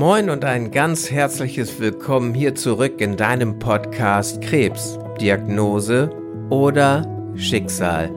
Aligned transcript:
Moin 0.00 0.30
und 0.30 0.46
ein 0.46 0.70
ganz 0.70 1.10
herzliches 1.10 1.78
Willkommen 1.78 2.32
hier 2.32 2.54
zurück 2.54 3.02
in 3.02 3.18
deinem 3.18 3.58
Podcast 3.58 4.40
Krebs, 4.40 4.98
Diagnose 5.20 6.10
oder 6.48 7.06
Schicksal. 7.36 8.08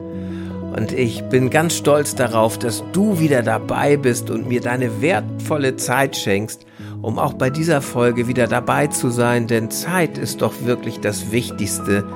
Und 0.74 0.92
ich 0.92 1.22
bin 1.24 1.50
ganz 1.50 1.76
stolz 1.76 2.14
darauf, 2.14 2.58
dass 2.58 2.82
du 2.94 3.20
wieder 3.20 3.42
dabei 3.42 3.98
bist 3.98 4.30
und 4.30 4.48
mir 4.48 4.62
deine 4.62 5.02
wertvolle 5.02 5.76
Zeit 5.76 6.16
schenkst, 6.16 6.64
um 7.02 7.18
auch 7.18 7.34
bei 7.34 7.50
dieser 7.50 7.82
Folge 7.82 8.28
wieder 8.28 8.46
dabei 8.46 8.86
zu 8.86 9.10
sein, 9.10 9.46
denn 9.46 9.70
Zeit 9.70 10.16
ist 10.16 10.40
doch 10.40 10.54
wirklich 10.64 11.00
das 11.00 11.32
Wichtigste, 11.32 12.06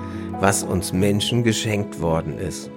was 0.41 0.63
uns 0.63 0.95
Menschen 0.95 1.45
geschenkt 1.45 2.01
worden 2.01 2.39
ist. 2.39 2.71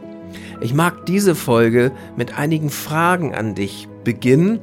Ich 0.60 0.74
mag 0.74 1.06
diese 1.06 1.36
Folge 1.36 1.94
mit 2.18 2.38
einigen 2.38 2.70
Fragen 2.70 3.34
an 3.34 3.56
dich 3.56 3.88
beginnen, 4.04 4.60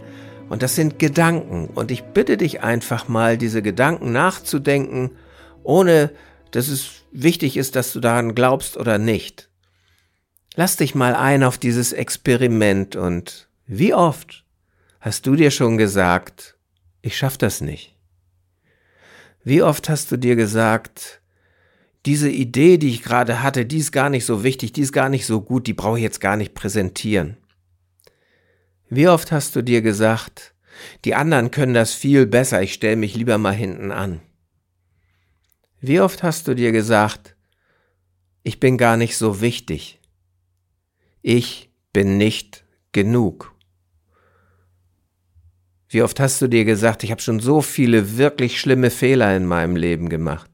und 0.49 0.63
das 0.63 0.75
sind 0.75 0.99
Gedanken. 0.99 1.69
Und 1.69 1.91
ich 1.91 2.03
bitte 2.05 2.37
dich 2.37 2.63
einfach 2.63 3.09
mal, 3.09 3.39
diese 3.39 3.63
Gedanken 3.63 4.13
nachzudenken, 4.13 5.11
ohne 5.63 6.11
dass 6.51 6.69
es 6.69 7.03
wichtig 7.13 7.57
ist, 7.57 7.77
dass 7.77 7.93
du 7.93 8.01
daran 8.01 8.35
glaubst 8.35 8.77
oder 8.77 8.99
nicht. 8.99 9.51
Lass 10.55 10.77
dich 10.77 10.95
mal 10.95 11.15
ein 11.15 11.45
auf 11.45 11.59
dieses 11.59 11.93
Experiment 11.93 12.97
und 12.97 13.49
wie 13.67 13.95
oft 13.95 14.45
hast 15.01 15.27
du 15.27 15.37
dir 15.37 15.51
schon 15.51 15.77
gesagt, 15.77 16.57
ich 17.03 17.17
schaff 17.17 17.37
das 17.37 17.61
nicht? 17.61 17.95
Wie 19.45 19.63
oft 19.63 19.89
hast 19.89 20.11
du 20.11 20.17
dir 20.17 20.37
gesagt, 20.37 21.21
diese 22.07 22.31
Idee, 22.31 22.79
die 22.79 22.89
ich 22.89 23.03
gerade 23.03 23.43
hatte, 23.43 23.67
die 23.67 23.79
ist 23.79 23.93
gar 23.93 24.11
nicht 24.11 24.25
so 24.25 24.43
wichtig, 24.43 24.73
die 24.73 24.81
ist 24.81 24.93
gar 24.93 25.09
nicht 25.09 25.27
so 25.27 25.41
gut, 25.41 25.67
die 25.67 25.75
brauche 25.75 25.99
ich 25.99 26.03
jetzt 26.03 26.21
gar 26.21 26.37
nicht 26.37 26.55
präsentieren? 26.55 27.37
Wie 28.91 29.07
oft 29.07 29.33
hast 29.33 29.55
du 29.55 29.63
dir 29.63 29.83
gesagt, 29.83 30.55
die 31.05 31.15
anderen 31.15 31.51
können 31.51 31.75
das 31.75 31.93
viel 31.93 32.27
besser, 32.27 32.63
ich 32.63 32.73
stelle 32.73 32.97
mich 32.97 33.15
lieber 33.15 33.37
mal 33.37 33.55
hinten 33.55 33.93
an? 33.93 34.21
Wie 35.81 36.01
oft 36.01 36.23
hast 36.23 36.49
du 36.49 36.55
dir 36.55 36.73
gesagt, 36.73 37.37
ich 38.43 38.61
bin 38.61 38.79
gar 38.79 38.97
nicht 38.97 39.19
so 39.19 39.43
wichtig, 39.43 40.01
ich 41.21 41.71
bin 41.93 42.17
nicht 42.17 42.65
genug? 42.93 43.55
Wie 45.91 46.03
oft 46.03 46.19
hast 46.19 46.41
du 46.41 46.49
dir 46.49 46.65
gesagt, 46.65 47.05
ich 47.05 47.11
habe 47.11 47.21
schon 47.21 47.41
so 47.41 47.61
viele 47.61 48.17
wirklich 48.17 48.59
schlimme 48.59 48.91
Fehler 48.91 49.37
in 49.37 49.45
meinem 49.45 49.77
Leben 49.77 50.09
gemacht? 50.09 50.51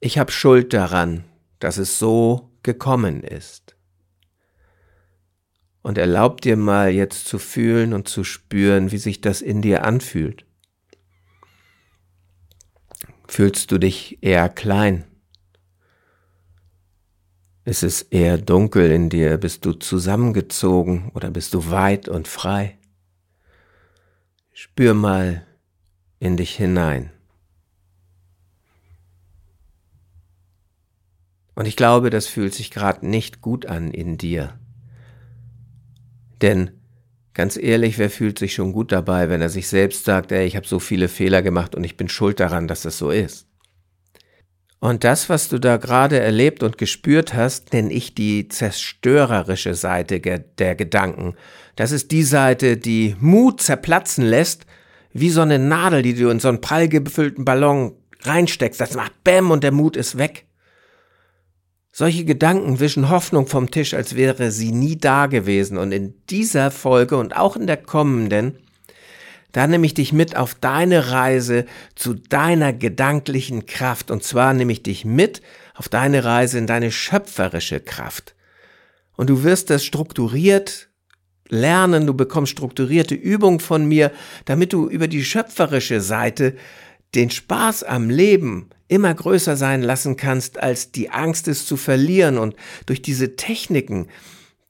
Ich 0.00 0.18
habe 0.18 0.32
Schuld 0.32 0.72
daran, 0.72 1.24
dass 1.60 1.78
es 1.78 1.98
so 1.98 2.50
gekommen 2.62 3.22
ist 3.22 3.73
und 5.84 5.98
erlaub 5.98 6.40
dir 6.40 6.56
mal 6.56 6.90
jetzt 6.90 7.26
zu 7.26 7.38
fühlen 7.38 7.92
und 7.92 8.08
zu 8.08 8.24
spüren, 8.24 8.90
wie 8.90 8.96
sich 8.96 9.20
das 9.20 9.42
in 9.42 9.60
dir 9.60 9.84
anfühlt. 9.84 10.46
Fühlst 13.28 13.70
du 13.70 13.76
dich 13.76 14.18
eher 14.22 14.48
klein? 14.48 15.04
Ist 17.66 17.82
es 17.82 18.00
eher 18.00 18.38
dunkel 18.38 18.90
in 18.90 19.10
dir? 19.10 19.36
Bist 19.36 19.66
du 19.66 19.74
zusammengezogen 19.74 21.10
oder 21.12 21.30
bist 21.30 21.52
du 21.52 21.70
weit 21.70 22.08
und 22.08 22.28
frei? 22.28 22.78
Spür 24.54 24.94
mal 24.94 25.46
in 26.18 26.38
dich 26.38 26.56
hinein. 26.56 27.10
Und 31.54 31.66
ich 31.66 31.76
glaube, 31.76 32.08
das 32.08 32.26
fühlt 32.26 32.54
sich 32.54 32.70
gerade 32.70 33.06
nicht 33.06 33.42
gut 33.42 33.66
an 33.66 33.90
in 33.90 34.16
dir. 34.16 34.58
Denn 36.42 36.70
ganz 37.34 37.56
ehrlich, 37.56 37.98
wer 37.98 38.10
fühlt 38.10 38.38
sich 38.38 38.54
schon 38.54 38.72
gut 38.72 38.92
dabei, 38.92 39.28
wenn 39.28 39.42
er 39.42 39.48
sich 39.48 39.68
selbst 39.68 40.04
sagt, 40.04 40.32
ey, 40.32 40.46
ich 40.46 40.56
habe 40.56 40.66
so 40.66 40.78
viele 40.78 41.08
Fehler 41.08 41.42
gemacht 41.42 41.74
und 41.74 41.84
ich 41.84 41.96
bin 41.96 42.08
schuld 42.08 42.40
daran, 42.40 42.68
dass 42.68 42.82
das 42.82 42.98
so 42.98 43.10
ist. 43.10 43.46
Und 44.84 45.02
das, 45.02 45.30
was 45.30 45.48
du 45.48 45.58
da 45.58 45.78
gerade 45.78 46.20
erlebt 46.20 46.62
und 46.62 46.76
gespürt 46.76 47.32
hast, 47.32 47.72
nenne 47.72 47.90
ich 47.90 48.14
die 48.14 48.48
zerstörerische 48.48 49.74
Seite 49.74 50.20
der 50.20 50.74
Gedanken. 50.74 51.36
Das 51.74 51.90
ist 51.90 52.10
die 52.10 52.22
Seite, 52.22 52.76
die 52.76 53.16
Mut 53.18 53.62
zerplatzen 53.62 54.26
lässt, 54.26 54.66
wie 55.14 55.30
so 55.30 55.40
eine 55.40 55.58
Nadel, 55.58 56.02
die 56.02 56.14
du 56.14 56.28
in 56.28 56.38
so 56.38 56.48
einen 56.48 56.60
prall 56.60 56.88
gefüllten 56.88 57.46
Ballon 57.46 57.94
reinsteckst. 58.24 58.78
Das 58.78 58.94
macht 58.94 59.24
Bäm 59.24 59.50
und 59.50 59.64
der 59.64 59.72
Mut 59.72 59.96
ist 59.96 60.18
weg. 60.18 60.44
Solche 61.96 62.24
Gedanken 62.24 62.80
wischen 62.80 63.08
Hoffnung 63.08 63.46
vom 63.46 63.70
Tisch, 63.70 63.94
als 63.94 64.16
wäre 64.16 64.50
sie 64.50 64.72
nie 64.72 64.98
da 64.98 65.26
gewesen. 65.26 65.78
Und 65.78 65.92
in 65.92 66.14
dieser 66.28 66.72
Folge 66.72 67.16
und 67.16 67.36
auch 67.36 67.54
in 67.54 67.68
der 67.68 67.76
kommenden, 67.76 68.58
da 69.52 69.68
nehme 69.68 69.86
ich 69.86 69.94
dich 69.94 70.12
mit 70.12 70.34
auf 70.34 70.56
deine 70.56 71.12
Reise 71.12 71.66
zu 71.94 72.14
deiner 72.14 72.72
gedanklichen 72.72 73.66
Kraft. 73.66 74.10
Und 74.10 74.24
zwar 74.24 74.54
nehme 74.54 74.72
ich 74.72 74.82
dich 74.82 75.04
mit 75.04 75.40
auf 75.76 75.88
deine 75.88 76.24
Reise 76.24 76.58
in 76.58 76.66
deine 76.66 76.90
schöpferische 76.90 77.78
Kraft. 77.78 78.34
Und 79.16 79.30
du 79.30 79.44
wirst 79.44 79.70
das 79.70 79.84
strukturiert 79.84 80.88
lernen, 81.48 82.08
du 82.08 82.14
bekommst 82.14 82.50
strukturierte 82.50 83.14
Übungen 83.14 83.60
von 83.60 83.86
mir, 83.86 84.10
damit 84.46 84.72
du 84.72 84.88
über 84.88 85.06
die 85.06 85.24
schöpferische 85.24 86.00
Seite 86.00 86.56
den 87.14 87.30
Spaß 87.30 87.84
am 87.84 88.10
Leben 88.10 88.70
immer 88.94 89.12
größer 89.12 89.56
sein 89.56 89.82
lassen 89.82 90.16
kannst, 90.16 90.62
als 90.62 90.92
die 90.92 91.10
Angst 91.10 91.48
es 91.48 91.66
zu 91.66 91.76
verlieren. 91.76 92.38
Und 92.38 92.54
durch 92.86 93.02
diese 93.02 93.34
Techniken, 93.34 94.06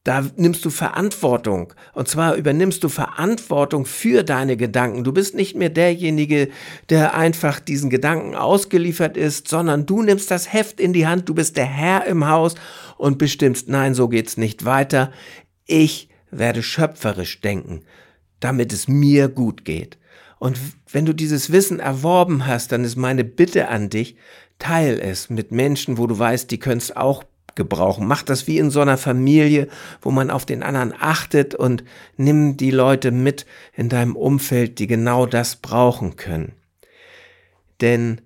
da 0.03 0.25
nimmst 0.37 0.65
du 0.65 0.71
Verantwortung. 0.71 1.75
Und 1.93 2.09
zwar 2.09 2.35
übernimmst 2.35 2.83
du 2.83 2.89
Verantwortung 2.89 3.85
für 3.85 4.23
deine 4.23 4.57
Gedanken. 4.57 5.05
Du 5.05 5.12
bist 5.12 5.35
nicht 5.35 5.57
mehr 5.57 5.69
derjenige, 5.69 6.49
der 6.89 7.15
einfach 7.15 7.61
diesen 7.61 7.91
Gedanken 7.91 8.35
ausgeliefert 8.35 9.19
ist, 9.19 9.49
sondern 9.49 9.85
du 9.85 10.03
nimmst 10.03 10.31
das 10.31 10.53
Heft 10.53 10.81
in 10.81 10.95
die 10.95 11.06
Hand. 11.06 11.29
Du 11.29 11.35
bist 11.35 11.59
der 11.59 11.67
Herr 11.67 12.06
im 12.06 12.27
Haus 12.27 12.55
und 12.97 13.19
bestimmst, 13.19 13.69
nein, 13.69 13.95
so 13.95 14.09
geht's 14.09 14.39
nicht 14.39 14.65
weiter. 14.65 15.12
Ich 15.67 16.09
werde 16.31 16.62
schöpferisch 16.62 17.43
denken, 17.43 17.83
damit 18.41 18.73
es 18.73 18.89
mir 18.89 19.29
gut 19.29 19.67
geht. 19.67 19.99
Und 20.44 20.60
wenn 20.93 21.06
du 21.06 21.15
dieses 21.15 21.53
Wissen 21.53 21.81
erworben 21.81 22.47
hast, 22.47 22.71
dann 22.71 22.84
ist 22.84 22.97
meine 22.97 23.25
Bitte 23.25 23.69
an 23.69 23.88
dich, 23.88 24.15
teil 24.59 25.00
es 25.00 25.31
mit 25.31 25.53
Menschen, 25.53 25.97
wo 25.97 26.06
du 26.06 26.19
weißt, 26.19 26.50
die 26.50 26.59
können 26.59 26.82
es 26.82 26.94
auch 26.94 27.25
gebrauchen. 27.55 28.06
Mach 28.06 28.22
das 28.22 28.47
wie 28.47 28.59
in 28.59 28.69
so 28.69 28.82
einer 28.82 28.99
Familie, 28.99 29.69
wo 30.03 30.10
man 30.10 30.28
auf 30.28 30.44
den 30.44 30.62
anderen 30.62 30.93
achtet 31.00 31.55
und 31.55 31.82
nimm 32.19 32.59
die 32.59 32.72
Leute 32.72 33.10
mit 33.10 33.47
in 33.72 33.88
deinem 33.88 34.16
Umfeld, 34.16 34.78
die 34.81 34.87
genau 34.87 35.25
das 35.25 35.56
brauchen 35.56 36.16
können. 36.16 36.53
Denn 37.81 38.21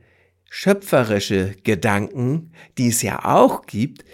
schöpferische 0.50 1.54
Gedanken, 1.62 2.50
die 2.78 2.88
es 2.88 3.00
ja 3.00 3.26
auch 3.26 3.64
gibt, 3.64 4.04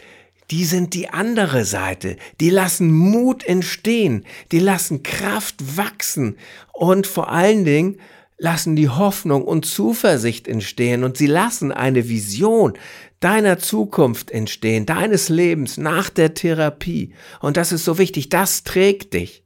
die 0.51 0.65
sind 0.65 0.95
die 0.95 1.09
andere 1.09 1.65
Seite. 1.65 2.17
Die 2.41 2.51
lassen 2.51 2.93
Mut 2.93 3.45
entstehen, 3.45 4.25
die 4.53 4.59
lassen 4.59 5.03
Kraft 5.03 5.77
wachsen 5.77 6.37
und 6.73 7.07
vor 7.07 7.31
allen 7.31 7.65
Dingen 7.65 7.99
lassen 8.37 8.77
die 8.77 8.89
Hoffnung 8.89 9.45
und 9.45 9.65
Zuversicht 9.65 10.49
entstehen 10.49 11.05
und 11.05 11.17
sie 11.17 11.27
lassen 11.27 11.73
eine 11.73 12.09
Vision 12.09 12.75
deiner 13.21 13.59
Zukunft 13.59 14.31
entstehen, 14.31 14.85
deines 14.87 15.29
Lebens 15.29 15.79
nach 15.79 16.11
der 16.11 16.35
Therapie. 16.35 17.15
Und 17.41 17.57
das 17.57 17.73
ist 17.73 17.85
so 17.85 17.97
wichtig, 17.97 18.29
das 18.29 18.65
trägt 18.65 19.15
dich. 19.15 19.45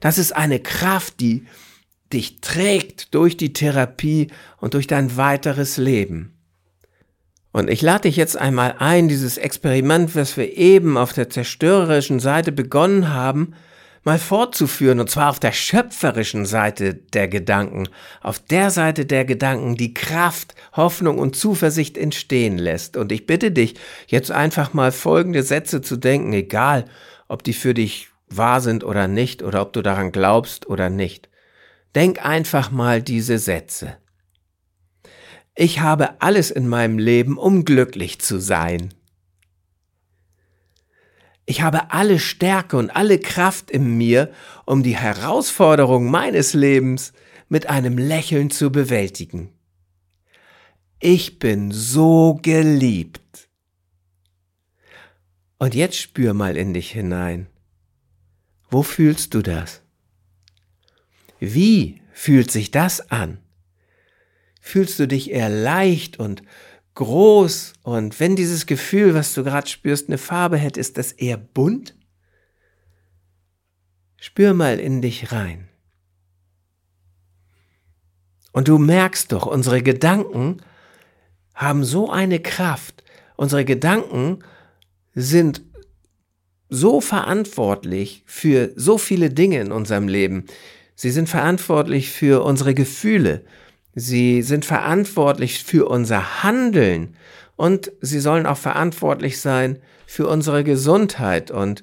Das 0.00 0.18
ist 0.18 0.32
eine 0.32 0.60
Kraft, 0.60 1.20
die 1.20 1.46
dich 2.12 2.40
trägt 2.40 3.14
durch 3.14 3.36
die 3.36 3.52
Therapie 3.52 4.28
und 4.58 4.74
durch 4.74 4.86
dein 4.86 5.16
weiteres 5.16 5.76
Leben. 5.76 6.35
Und 7.56 7.70
ich 7.70 7.80
lade 7.80 8.02
dich 8.02 8.16
jetzt 8.16 8.36
einmal 8.36 8.74
ein, 8.80 9.08
dieses 9.08 9.38
Experiment, 9.38 10.14
was 10.14 10.36
wir 10.36 10.58
eben 10.58 10.98
auf 10.98 11.14
der 11.14 11.30
zerstörerischen 11.30 12.20
Seite 12.20 12.52
begonnen 12.52 13.14
haben, 13.14 13.54
mal 14.04 14.18
fortzuführen, 14.18 15.00
und 15.00 15.08
zwar 15.08 15.30
auf 15.30 15.40
der 15.40 15.52
schöpferischen 15.52 16.44
Seite 16.44 16.92
der 16.92 17.28
Gedanken, 17.28 17.88
auf 18.20 18.40
der 18.40 18.68
Seite 18.70 19.06
der 19.06 19.24
Gedanken, 19.24 19.74
die 19.74 19.94
Kraft, 19.94 20.54
Hoffnung 20.74 21.18
und 21.18 21.34
Zuversicht 21.34 21.96
entstehen 21.96 22.58
lässt. 22.58 22.98
Und 22.98 23.10
ich 23.10 23.24
bitte 23.24 23.50
dich, 23.50 23.76
jetzt 24.06 24.30
einfach 24.30 24.74
mal 24.74 24.92
folgende 24.92 25.42
Sätze 25.42 25.80
zu 25.80 25.96
denken, 25.96 26.34
egal 26.34 26.84
ob 27.26 27.42
die 27.42 27.54
für 27.54 27.72
dich 27.72 28.10
wahr 28.28 28.60
sind 28.60 28.84
oder 28.84 29.08
nicht, 29.08 29.42
oder 29.42 29.62
ob 29.62 29.72
du 29.72 29.80
daran 29.80 30.12
glaubst 30.12 30.68
oder 30.68 30.90
nicht. 30.90 31.30
Denk 31.94 32.22
einfach 32.22 32.70
mal 32.70 33.00
diese 33.00 33.38
Sätze. 33.38 33.96
Ich 35.58 35.80
habe 35.80 36.20
alles 36.20 36.50
in 36.50 36.68
meinem 36.68 36.98
Leben, 36.98 37.38
um 37.38 37.64
glücklich 37.64 38.20
zu 38.20 38.38
sein. 38.38 38.92
Ich 41.46 41.62
habe 41.62 41.92
alle 41.92 42.18
Stärke 42.18 42.76
und 42.76 42.90
alle 42.90 43.18
Kraft 43.18 43.70
in 43.70 43.96
mir, 43.96 44.30
um 44.66 44.82
die 44.82 44.96
Herausforderung 44.96 46.10
meines 46.10 46.52
Lebens 46.52 47.14
mit 47.48 47.70
einem 47.70 47.96
Lächeln 47.96 48.50
zu 48.50 48.70
bewältigen. 48.70 49.50
Ich 51.00 51.38
bin 51.38 51.72
so 51.72 52.38
geliebt. 52.42 53.48
Und 55.56 55.74
jetzt 55.74 55.96
spür 55.96 56.34
mal 56.34 56.56
in 56.58 56.74
dich 56.74 56.90
hinein. 56.90 57.46
Wo 58.68 58.82
fühlst 58.82 59.32
du 59.32 59.40
das? 59.40 59.80
Wie 61.38 62.02
fühlt 62.12 62.50
sich 62.50 62.70
das 62.70 63.10
an? 63.10 63.38
Fühlst 64.66 64.98
du 64.98 65.06
dich 65.06 65.30
eher 65.30 65.48
leicht 65.48 66.18
und 66.18 66.42
groß 66.96 67.74
und 67.84 68.18
wenn 68.18 68.34
dieses 68.34 68.66
Gefühl, 68.66 69.14
was 69.14 69.32
du 69.32 69.44
gerade 69.44 69.68
spürst, 69.68 70.08
eine 70.08 70.18
Farbe 70.18 70.56
hätte, 70.56 70.80
ist 70.80 70.98
das 70.98 71.12
eher 71.12 71.36
bunt? 71.36 71.94
Spür 74.16 74.54
mal 74.54 74.80
in 74.80 75.02
dich 75.02 75.30
rein. 75.30 75.68
Und 78.50 78.66
du 78.66 78.78
merkst 78.78 79.30
doch, 79.30 79.46
unsere 79.46 79.84
Gedanken 79.84 80.56
haben 81.54 81.84
so 81.84 82.10
eine 82.10 82.40
Kraft. 82.40 83.04
Unsere 83.36 83.64
Gedanken 83.64 84.40
sind 85.14 85.62
so 86.68 87.00
verantwortlich 87.00 88.24
für 88.26 88.72
so 88.74 88.98
viele 88.98 89.30
Dinge 89.30 89.60
in 89.60 89.70
unserem 89.70 90.08
Leben. 90.08 90.46
Sie 90.96 91.12
sind 91.12 91.28
verantwortlich 91.28 92.10
für 92.10 92.42
unsere 92.42 92.74
Gefühle. 92.74 93.44
Sie 93.98 94.42
sind 94.42 94.66
verantwortlich 94.66 95.64
für 95.64 95.88
unser 95.88 96.42
Handeln. 96.42 97.16
Und 97.56 97.90
sie 98.02 98.20
sollen 98.20 98.44
auch 98.44 98.58
verantwortlich 98.58 99.40
sein 99.40 99.78
für 100.06 100.28
unsere 100.28 100.64
Gesundheit. 100.64 101.50
Und 101.50 101.82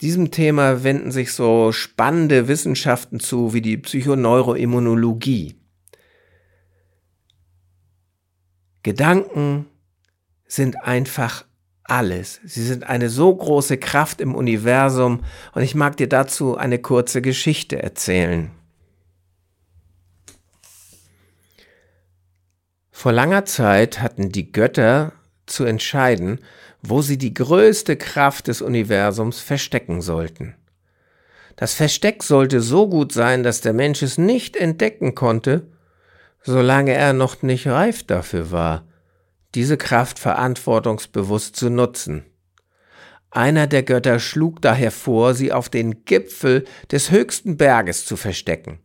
diesem 0.00 0.30
Thema 0.30 0.82
wenden 0.82 1.12
sich 1.12 1.34
so 1.34 1.70
spannende 1.70 2.48
Wissenschaften 2.48 3.20
zu 3.20 3.52
wie 3.52 3.60
die 3.60 3.76
Psychoneuroimmunologie. 3.76 5.54
Gedanken 8.82 9.66
sind 10.46 10.82
einfach 10.82 11.44
alles. 11.84 12.40
Sie 12.42 12.64
sind 12.64 12.84
eine 12.84 13.10
so 13.10 13.34
große 13.34 13.76
Kraft 13.76 14.22
im 14.22 14.34
Universum 14.34 15.20
und 15.52 15.60
ich 15.60 15.74
mag 15.74 15.98
dir 15.98 16.08
dazu 16.08 16.56
eine 16.56 16.78
kurze 16.78 17.20
Geschichte 17.20 17.82
erzählen. 17.82 18.50
Vor 23.00 23.12
langer 23.12 23.46
Zeit 23.46 24.02
hatten 24.02 24.30
die 24.30 24.52
Götter 24.52 25.14
zu 25.46 25.64
entscheiden, 25.64 26.38
wo 26.82 27.00
sie 27.00 27.16
die 27.16 27.32
größte 27.32 27.96
Kraft 27.96 28.46
des 28.46 28.60
Universums 28.60 29.40
verstecken 29.40 30.02
sollten. 30.02 30.54
Das 31.56 31.72
Versteck 31.72 32.22
sollte 32.22 32.60
so 32.60 32.90
gut 32.90 33.12
sein, 33.12 33.42
dass 33.42 33.62
der 33.62 33.72
Mensch 33.72 34.02
es 34.02 34.18
nicht 34.18 34.54
entdecken 34.54 35.14
konnte, 35.14 35.66
solange 36.42 36.92
er 36.92 37.14
noch 37.14 37.40
nicht 37.40 37.66
reif 37.68 38.02
dafür 38.02 38.50
war, 38.50 38.84
diese 39.54 39.78
Kraft 39.78 40.18
verantwortungsbewusst 40.18 41.56
zu 41.56 41.70
nutzen. 41.70 42.26
Einer 43.30 43.66
der 43.66 43.82
Götter 43.82 44.18
schlug 44.18 44.60
daher 44.60 44.90
vor, 44.90 45.32
sie 45.32 45.52
auf 45.52 45.70
den 45.70 46.04
Gipfel 46.04 46.66
des 46.92 47.10
höchsten 47.10 47.56
Berges 47.56 48.04
zu 48.04 48.18
verstecken. 48.18 48.80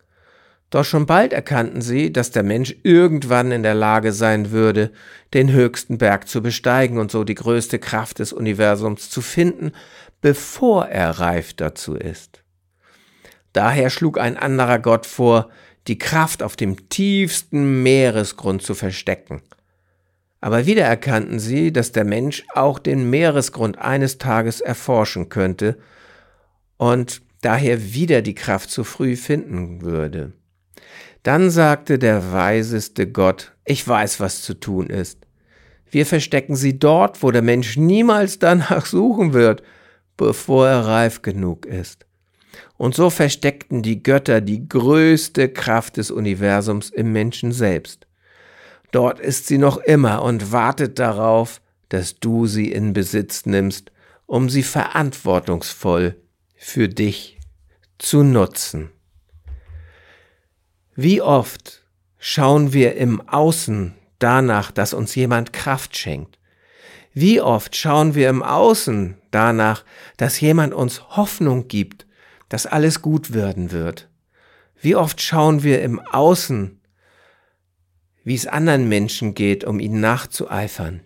Doch 0.75 0.83
schon 0.83 1.06
bald 1.06 1.31
erkannten 1.31 1.81
sie, 1.81 2.12
dass 2.12 2.31
der 2.31 2.44
Mensch 2.44 2.75
irgendwann 2.83 3.54
in 3.54 3.63
der 3.63 3.75
Lage 3.75 4.12
sein 4.12 4.51
würde, 4.51 4.92
den 5.33 5.50
höchsten 5.54 5.98
Berg 5.98 6.27
zu 6.27 6.42
besteigen 6.42 6.98
und 6.98 7.10
so 7.10 7.24
die 7.24 7.33
größte 7.33 7.80
Kraft 7.80 8.19
des 8.19 8.33
Universums 8.33 9.10
zu 9.10 9.22
finden, 9.22 9.72
bevor 10.19 10.88
er 10.88 11.12
reif 11.12 11.54
dazu 11.54 11.95
ist. 11.95 12.44
Daher 13.54 13.89
schlug 13.89 14.19
ein 14.19 14.36
anderer 14.36 14.80
Gott 14.80 15.06
vor, 15.06 15.50
die 15.88 15.98
Kraft 15.98 16.44
auf 16.44 16.57
dem 16.57 16.89
tiefsten 16.89 17.81
Meeresgrund 17.81 18.62
zu 18.62 18.75
verstecken. 18.75 19.44
Aber 20.42 20.66
wieder 20.66 20.83
erkannten 20.83 21.39
sie, 21.39 21.72
dass 21.72 21.94
der 21.94 22.04
Mensch 22.04 22.44
auch 22.54 22.80
den 22.80 23.10
Meeresgrund 23.10 23.77
eines 23.77 24.18
Tages 24.18 24.60
erforschen 24.60 25.30
könnte 25.30 25.77
und 26.75 27.22
daher 27.39 27.94
wieder 27.94 28.22
die 28.22 28.36
Kraft 28.36 28.69
zu 28.69 28.83
früh 28.83 29.16
finden 29.16 29.81
würde. 29.81 30.33
Dann 31.24 31.50
sagte 31.50 31.98
der 31.98 32.31
weiseste 32.31 33.07
Gott, 33.07 33.54
ich 33.66 33.88
weiß, 33.88 34.19
was 34.19 34.42
zu 34.42 34.54
tun 34.54 34.88
ist. 34.88 35.19
Wir 35.89 36.06
verstecken 36.06 36.56
sie 36.56 36.77
dort, 36.77 37.24
wo 37.24 37.31
der 37.31 37.42
Mensch 37.42 37.77
niemals 37.77 38.39
danach 38.39 38.86
suchen 38.86 39.33
wird, 39.33 39.63
bevor 40.18 40.68
er 40.68 40.86
reif 40.86 41.22
genug 41.22 41.66
ist. 41.66 42.06
Und 42.77 42.95
so 42.95 43.10
versteckten 43.10 43.81
die 43.81 44.04
Götter 44.04 44.42
die 44.42 44.68
größte 44.68 45.50
Kraft 45.50 45.98
des 45.98 46.12
Universums 46.12 46.89
im 46.89 47.12
Menschen 47.12 47.51
selbst. 47.51 48.07
Dort 48.92 49.19
ist 49.19 49.48
sie 49.48 49.57
noch 49.57 49.77
immer 49.77 50.22
und 50.22 50.51
wartet 50.51 51.00
darauf, 51.00 51.62
dass 51.89 52.19
du 52.19 52.48
sie 52.48 52.72
in 52.72 52.94
Besitz 52.94 53.45
nimmst, 53.45 53.92
um 54.25 54.50
sie 54.50 54.63
verantwortungsvoll 54.63 56.16
für 56.56 56.88
dich 56.88 57.39
zu 57.98 58.24
nutzen. 58.24 58.89
Wie 60.98 61.22
oft 61.22 61.84
schauen 62.20 62.72
wir 62.72 62.96
im 62.96 63.28
Außen 63.28 63.96
danach, 64.18 64.72
dass 64.72 64.94
uns 64.94 65.14
jemand 65.14 65.52
Kraft 65.52 65.98
schenkt? 65.98 66.40
Wie 67.14 67.42
oft 67.42 67.76
schauen 67.76 68.16
wir 68.16 68.30
im 68.30 68.42
Außen 68.42 69.18
danach, 69.30 69.84
dass 70.16 70.40
jemand 70.40 70.74
uns 70.74 71.02
Hoffnung 71.10 71.68
gibt, 71.68 72.08
dass 72.48 72.66
alles 72.66 73.02
gut 73.02 73.34
werden 73.34 73.72
wird? 73.72 74.08
Wie 74.80 74.96
oft 74.96 75.22
schauen 75.22 75.64
wir 75.64 75.82
im 75.82 76.00
Außen, 76.00 76.80
wie 78.24 78.36
es 78.36 78.48
anderen 78.48 78.88
Menschen 78.88 79.34
geht, 79.34 79.66
um 79.66 79.82
ihnen 79.82 80.00
nachzueifern? 80.00 81.02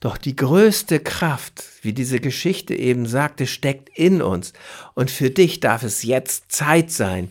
Doch 0.00 0.16
die 0.16 0.34
größte 0.34 0.98
Kraft, 0.98 1.64
wie 1.82 1.92
diese 1.92 2.18
Geschichte 2.18 2.74
eben 2.74 3.06
sagte, 3.06 3.46
steckt 3.46 3.88
in 3.96 4.20
uns. 4.20 4.52
Und 4.94 5.12
für 5.12 5.30
dich 5.30 5.60
darf 5.60 5.84
es 5.84 6.02
jetzt 6.02 6.50
Zeit 6.50 6.90
sein, 6.90 7.30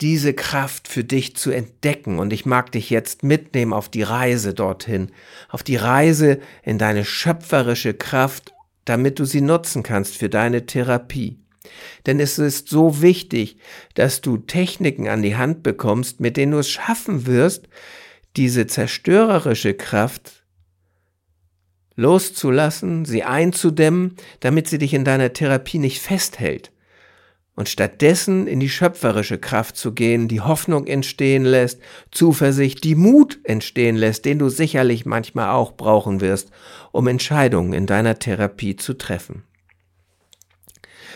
diese 0.00 0.34
Kraft 0.34 0.88
für 0.88 1.04
dich 1.04 1.36
zu 1.36 1.50
entdecken. 1.50 2.18
Und 2.18 2.32
ich 2.32 2.46
mag 2.46 2.72
dich 2.72 2.90
jetzt 2.90 3.22
mitnehmen 3.22 3.72
auf 3.72 3.88
die 3.88 4.02
Reise 4.02 4.54
dorthin, 4.54 5.10
auf 5.48 5.62
die 5.62 5.76
Reise 5.76 6.40
in 6.62 6.78
deine 6.78 7.04
schöpferische 7.04 7.94
Kraft, 7.94 8.52
damit 8.84 9.18
du 9.18 9.24
sie 9.24 9.40
nutzen 9.40 9.82
kannst 9.82 10.16
für 10.16 10.28
deine 10.28 10.66
Therapie. 10.66 11.38
Denn 12.06 12.20
es 12.20 12.38
ist 12.38 12.68
so 12.68 13.02
wichtig, 13.02 13.56
dass 13.94 14.20
du 14.20 14.36
Techniken 14.36 15.08
an 15.08 15.22
die 15.22 15.36
Hand 15.36 15.62
bekommst, 15.62 16.20
mit 16.20 16.36
denen 16.36 16.52
du 16.52 16.58
es 16.58 16.70
schaffen 16.70 17.26
wirst, 17.26 17.68
diese 18.36 18.66
zerstörerische 18.66 19.74
Kraft 19.74 20.44
loszulassen, 21.96 23.06
sie 23.06 23.24
einzudämmen, 23.24 24.16
damit 24.40 24.68
sie 24.68 24.78
dich 24.78 24.92
in 24.92 25.04
deiner 25.04 25.32
Therapie 25.32 25.78
nicht 25.78 26.00
festhält 26.00 26.70
und 27.56 27.70
stattdessen 27.70 28.46
in 28.46 28.60
die 28.60 28.68
schöpferische 28.68 29.38
Kraft 29.38 29.76
zu 29.76 29.92
gehen, 29.92 30.28
die 30.28 30.42
Hoffnung 30.42 30.86
entstehen 30.86 31.44
lässt, 31.44 31.80
Zuversicht, 32.12 32.84
die 32.84 32.94
Mut 32.94 33.40
entstehen 33.44 33.96
lässt, 33.96 34.26
den 34.26 34.38
du 34.38 34.48
sicherlich 34.50 35.06
manchmal 35.06 35.48
auch 35.50 35.72
brauchen 35.72 36.20
wirst, 36.20 36.50
um 36.92 37.08
Entscheidungen 37.08 37.72
in 37.72 37.86
deiner 37.86 38.18
Therapie 38.18 38.76
zu 38.76 38.94
treffen. 38.94 39.42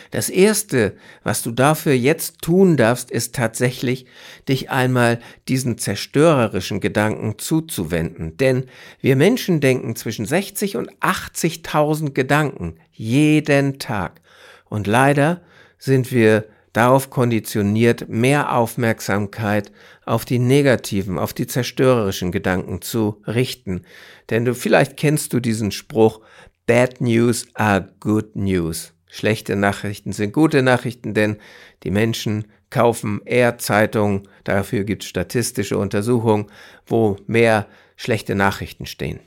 Das 0.09 0.27
Erste, 0.27 0.97
was 1.23 1.41
du 1.41 1.51
dafür 1.51 1.93
jetzt 1.93 2.41
tun 2.41 2.75
darfst, 2.75 3.11
ist 3.11 3.33
tatsächlich, 3.33 4.05
dich 4.49 4.69
einmal 4.69 5.19
diesen 5.47 5.77
zerstörerischen 5.77 6.81
Gedanken 6.81 7.37
zuzuwenden. 7.37 8.35
Denn 8.35 8.65
wir 8.99 9.15
Menschen 9.15 9.61
denken 9.61 9.95
zwischen 9.95 10.25
60 10.25 10.75
und 10.75 10.91
80.000 10.99 12.11
Gedanken 12.11 12.75
jeden 12.91 13.79
Tag. 13.79 14.19
Und 14.65 14.85
leider 14.85 15.41
sind 15.81 16.11
wir 16.11 16.45
darauf 16.73 17.09
konditioniert, 17.09 18.07
mehr 18.07 18.55
Aufmerksamkeit 18.55 19.71
auf 20.05 20.25
die 20.25 20.37
negativen, 20.37 21.17
auf 21.17 21.33
die 21.33 21.47
zerstörerischen 21.47 22.31
Gedanken 22.31 22.81
zu 22.81 23.21
richten. 23.25 23.81
Denn 24.29 24.45
du 24.45 24.53
vielleicht 24.53 24.95
kennst 24.95 25.33
du 25.33 25.39
diesen 25.39 25.71
Spruch, 25.71 26.21
Bad 26.67 27.01
News 27.01 27.47
are 27.55 27.89
good 27.99 28.35
news. 28.35 28.93
Schlechte 29.07 29.55
Nachrichten 29.55 30.13
sind 30.13 30.33
gute 30.33 30.61
Nachrichten, 30.61 31.15
denn 31.15 31.37
die 31.83 31.91
Menschen 31.91 32.45
kaufen 32.69 33.19
eher 33.25 33.57
Zeitungen, 33.57 34.27
dafür 34.43 34.83
gibt 34.83 35.03
es 35.03 35.09
statistische 35.09 35.79
Untersuchungen, 35.79 36.45
wo 36.85 37.17
mehr 37.25 37.67
schlechte 37.97 38.35
Nachrichten 38.35 38.85
stehen. 38.85 39.19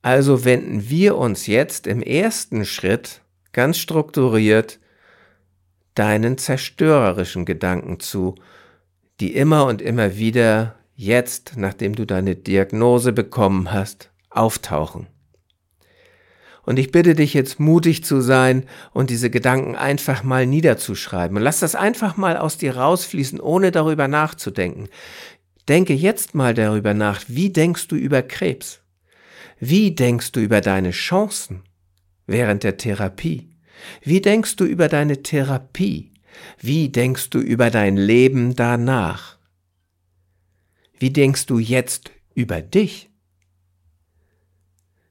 Also 0.00 0.46
wenden 0.46 0.88
wir 0.88 1.16
uns 1.16 1.46
jetzt 1.46 1.86
im 1.86 2.02
ersten 2.02 2.64
Schritt 2.64 3.20
ganz 3.52 3.76
strukturiert 3.76 4.80
deinen 5.98 6.38
zerstörerischen 6.38 7.44
Gedanken 7.44 8.00
zu, 8.00 8.36
die 9.20 9.34
immer 9.34 9.66
und 9.66 9.82
immer 9.82 10.16
wieder 10.16 10.76
jetzt, 10.94 11.56
nachdem 11.56 11.94
du 11.94 12.06
deine 12.06 12.36
Diagnose 12.36 13.12
bekommen 13.12 13.72
hast, 13.72 14.10
auftauchen. 14.30 15.06
Und 16.64 16.78
ich 16.78 16.92
bitte 16.92 17.14
dich 17.14 17.32
jetzt 17.32 17.58
mutig 17.58 18.04
zu 18.04 18.20
sein 18.20 18.66
und 18.92 19.08
diese 19.08 19.30
Gedanken 19.30 19.74
einfach 19.74 20.22
mal 20.22 20.44
niederzuschreiben. 20.44 21.36
Und 21.38 21.42
lass 21.42 21.60
das 21.60 21.74
einfach 21.74 22.16
mal 22.18 22.36
aus 22.36 22.58
dir 22.58 22.76
rausfließen, 22.76 23.40
ohne 23.40 23.70
darüber 23.70 24.06
nachzudenken. 24.06 24.88
Denke 25.66 25.94
jetzt 25.94 26.34
mal 26.34 26.52
darüber 26.52 26.92
nach, 26.94 27.22
wie 27.26 27.50
denkst 27.50 27.88
du 27.88 27.96
über 27.96 28.22
Krebs? 28.22 28.82
Wie 29.58 29.94
denkst 29.94 30.32
du 30.32 30.40
über 30.40 30.60
deine 30.60 30.90
Chancen 30.90 31.62
während 32.26 32.64
der 32.64 32.76
Therapie? 32.76 33.48
Wie 34.02 34.20
denkst 34.20 34.56
du 34.56 34.64
über 34.64 34.88
deine 34.88 35.22
Therapie? 35.22 36.12
Wie 36.60 36.88
denkst 36.88 37.30
du 37.30 37.40
über 37.40 37.70
dein 37.70 37.96
Leben 37.96 38.54
danach? 38.56 39.38
Wie 40.98 41.10
denkst 41.10 41.46
du 41.46 41.58
jetzt 41.58 42.10
über 42.34 42.60
dich? 42.60 43.10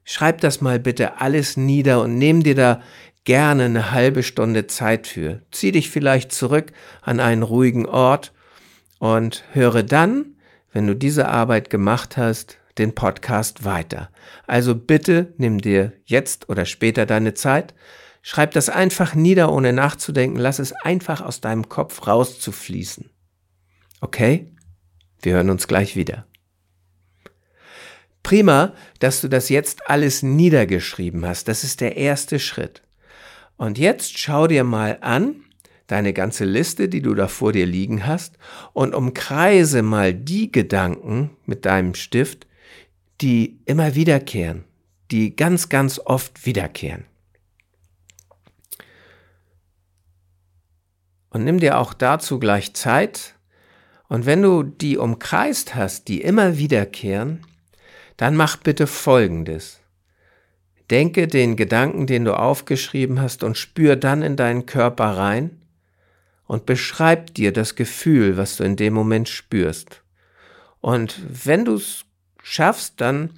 Schreib 0.04 0.40
das 0.40 0.60
mal 0.60 0.78
bitte 0.78 1.20
alles 1.20 1.56
nieder 1.56 2.02
und 2.02 2.16
nimm 2.16 2.42
dir 2.42 2.54
da 2.54 2.82
gerne 3.24 3.66
eine 3.66 3.90
halbe 3.90 4.22
Stunde 4.22 4.66
Zeit 4.66 5.06
für. 5.06 5.42
Zieh 5.50 5.70
dich 5.70 5.90
vielleicht 5.90 6.32
zurück 6.32 6.72
an 7.02 7.20
einen 7.20 7.42
ruhigen 7.42 7.84
Ort 7.84 8.32
und 8.98 9.44
höre 9.52 9.82
dann, 9.82 10.36
wenn 10.72 10.86
du 10.86 10.94
diese 10.94 11.28
Arbeit 11.28 11.68
gemacht 11.68 12.16
hast, 12.16 12.58
den 12.78 12.94
Podcast 12.94 13.64
weiter. 13.64 14.10
Also 14.46 14.74
bitte 14.74 15.34
nimm 15.36 15.60
dir 15.60 15.92
jetzt 16.04 16.48
oder 16.48 16.64
später 16.64 17.04
deine 17.04 17.34
Zeit, 17.34 17.74
schreib 18.28 18.50
das 18.50 18.68
einfach 18.68 19.14
nieder, 19.14 19.50
ohne 19.50 19.72
nachzudenken, 19.72 20.38
lass 20.38 20.58
es 20.58 20.72
einfach 20.72 21.22
aus 21.22 21.40
deinem 21.40 21.70
Kopf 21.70 22.06
rauszufließen. 22.06 23.08
Okay? 24.02 24.52
Wir 25.22 25.32
hören 25.32 25.48
uns 25.48 25.66
gleich 25.66 25.96
wieder. 25.96 26.26
Prima, 28.22 28.74
dass 28.98 29.22
du 29.22 29.28
das 29.28 29.48
jetzt 29.48 29.88
alles 29.88 30.22
niedergeschrieben 30.22 31.24
hast. 31.24 31.48
Das 31.48 31.64
ist 31.64 31.80
der 31.80 31.96
erste 31.96 32.38
Schritt. 32.38 32.82
Und 33.56 33.78
jetzt 33.78 34.18
schau 34.18 34.46
dir 34.46 34.62
mal 34.62 34.98
an, 35.00 35.36
deine 35.86 36.12
ganze 36.12 36.44
Liste, 36.44 36.90
die 36.90 37.00
du 37.00 37.14
da 37.14 37.28
vor 37.28 37.54
dir 37.54 37.64
liegen 37.64 38.06
hast, 38.06 38.36
und 38.74 38.94
umkreise 38.94 39.80
mal 39.80 40.12
die 40.12 40.52
Gedanken 40.52 41.30
mit 41.46 41.64
deinem 41.64 41.94
Stift, 41.94 42.46
die 43.22 43.58
immer 43.64 43.94
wiederkehren, 43.94 44.64
die 45.10 45.34
ganz, 45.34 45.70
ganz 45.70 45.98
oft 45.98 46.44
wiederkehren. 46.44 47.06
Und 51.30 51.44
nimm 51.44 51.60
dir 51.60 51.78
auch 51.78 51.94
dazu 51.94 52.38
gleich 52.38 52.74
Zeit. 52.74 53.34
Und 54.08 54.26
wenn 54.26 54.42
du 54.42 54.62
die 54.62 54.96
umkreist 54.96 55.74
hast, 55.74 56.08
die 56.08 56.22
immer 56.22 56.56
wiederkehren, 56.56 57.44
dann 58.16 58.34
mach 58.34 58.56
bitte 58.56 58.86
Folgendes. 58.86 59.80
Denke 60.90 61.28
den 61.28 61.56
Gedanken, 61.56 62.06
den 62.06 62.24
du 62.24 62.38
aufgeschrieben 62.38 63.20
hast, 63.20 63.44
und 63.44 63.58
spür 63.58 63.96
dann 63.96 64.22
in 64.22 64.36
deinen 64.36 64.64
Körper 64.64 65.16
rein 65.16 65.60
und 66.46 66.64
beschreib 66.64 67.34
dir 67.34 67.52
das 67.52 67.76
Gefühl, 67.76 68.38
was 68.38 68.56
du 68.56 68.64
in 68.64 68.76
dem 68.76 68.94
Moment 68.94 69.28
spürst. 69.28 70.02
Und 70.80 71.20
wenn 71.44 71.66
du 71.66 71.74
es 71.74 72.06
schaffst, 72.42 72.94
dann 73.02 73.30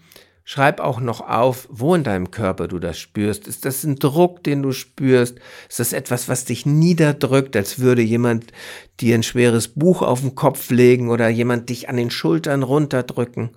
schreib 0.50 0.80
auch 0.80 0.98
noch 0.98 1.20
auf, 1.20 1.68
wo 1.70 1.94
in 1.94 2.02
deinem 2.02 2.32
Körper 2.32 2.66
du 2.66 2.80
das 2.80 2.98
spürst. 2.98 3.46
Ist 3.46 3.64
das 3.64 3.84
ein 3.84 4.00
Druck, 4.00 4.42
den 4.42 4.64
du 4.64 4.72
spürst? 4.72 5.38
Ist 5.68 5.78
das 5.78 5.92
etwas, 5.92 6.28
was 6.28 6.44
dich 6.44 6.66
niederdrückt, 6.66 7.54
als 7.54 7.78
würde 7.78 8.02
jemand 8.02 8.50
dir 8.98 9.14
ein 9.14 9.22
schweres 9.22 9.68
Buch 9.68 10.02
auf 10.02 10.22
den 10.22 10.34
Kopf 10.34 10.70
legen 10.70 11.08
oder 11.08 11.28
jemand 11.28 11.68
dich 11.68 11.88
an 11.88 11.96
den 11.96 12.10
Schultern 12.10 12.64
runterdrücken? 12.64 13.50